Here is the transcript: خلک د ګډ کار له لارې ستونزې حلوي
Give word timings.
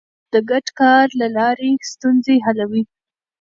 خلک 0.03 0.07
د 0.33 0.35
ګډ 0.49 0.65
کار 0.79 1.05
له 1.21 1.27
لارې 1.37 1.69
ستونزې 1.91 2.35
حلوي 2.45 2.83